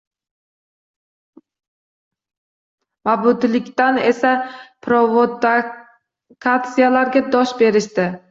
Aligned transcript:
Mabutiliklar 3.09 3.99
esa 4.13 4.31
provokatsiyalarga 4.87 7.23
dosh 7.37 7.53
berishdi 7.63 8.11